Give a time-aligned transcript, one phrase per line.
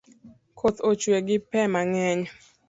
[0.57, 2.21] Koth ochue gi pe mang’eny